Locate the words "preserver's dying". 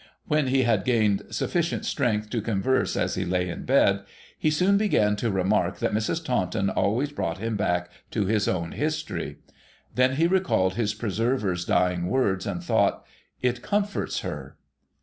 10.95-12.07